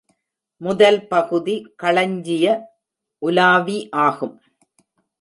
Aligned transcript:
முதல் 0.61 1.07
பகுதி 1.07 1.55
களஞ்சிய 1.75 2.45
உலாவி 3.21 3.79
ஆகும். 4.01 4.35